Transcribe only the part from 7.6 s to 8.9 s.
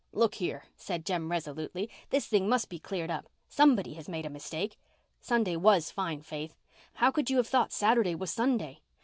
Saturday was Sunday?"